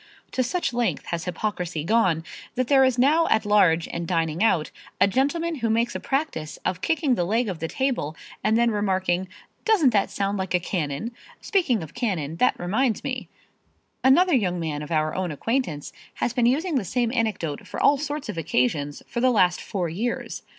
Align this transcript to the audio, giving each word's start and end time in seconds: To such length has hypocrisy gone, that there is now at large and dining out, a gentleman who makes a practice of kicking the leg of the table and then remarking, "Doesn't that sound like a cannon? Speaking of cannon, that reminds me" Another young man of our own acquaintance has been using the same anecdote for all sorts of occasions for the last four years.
To 0.31 0.41
such 0.41 0.73
length 0.73 1.05
has 1.11 1.25
hypocrisy 1.25 1.83
gone, 1.83 2.23
that 2.55 2.69
there 2.69 2.83
is 2.83 2.97
now 2.97 3.27
at 3.27 3.45
large 3.45 3.87
and 3.89 4.07
dining 4.07 4.43
out, 4.43 4.71
a 4.99 5.07
gentleman 5.07 5.57
who 5.57 5.69
makes 5.69 5.93
a 5.93 5.99
practice 5.99 6.57
of 6.65 6.81
kicking 6.81 7.13
the 7.13 7.23
leg 7.23 7.47
of 7.47 7.59
the 7.59 7.67
table 7.67 8.15
and 8.43 8.57
then 8.57 8.71
remarking, 8.71 9.27
"Doesn't 9.63 9.91
that 9.91 10.09
sound 10.09 10.39
like 10.39 10.55
a 10.55 10.59
cannon? 10.59 11.11
Speaking 11.39 11.83
of 11.83 11.93
cannon, 11.93 12.37
that 12.37 12.59
reminds 12.59 13.03
me" 13.03 13.29
Another 14.03 14.33
young 14.33 14.59
man 14.59 14.81
of 14.81 14.89
our 14.89 15.13
own 15.13 15.31
acquaintance 15.31 15.93
has 16.15 16.33
been 16.33 16.47
using 16.47 16.77
the 16.77 16.83
same 16.83 17.11
anecdote 17.13 17.67
for 17.67 17.79
all 17.79 17.99
sorts 17.99 18.27
of 18.27 18.39
occasions 18.39 19.03
for 19.07 19.21
the 19.21 19.29
last 19.29 19.61
four 19.61 19.87
years. 19.87 20.41